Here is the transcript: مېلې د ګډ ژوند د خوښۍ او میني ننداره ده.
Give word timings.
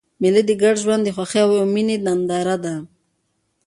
مېلې 0.21 0.41
د 0.49 0.51
ګډ 0.61 0.75
ژوند 0.83 1.01
د 1.05 1.09
خوښۍ 1.15 1.41
او 1.45 1.53
میني 1.73 1.97
ننداره 2.05 2.55
ده. 2.63 2.75